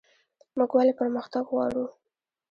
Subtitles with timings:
[0.57, 1.85] موږ ولې پرمختګ غواړو؟